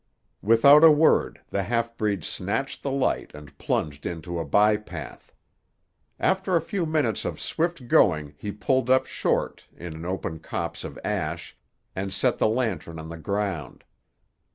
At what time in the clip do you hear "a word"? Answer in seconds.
0.83-1.41